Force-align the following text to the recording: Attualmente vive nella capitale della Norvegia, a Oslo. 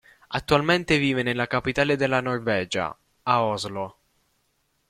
Attualmente 0.29 0.97
vive 0.97 1.21
nella 1.21 1.45
capitale 1.45 1.95
della 1.95 2.21
Norvegia, 2.21 2.97
a 3.21 3.43
Oslo. 3.43 3.97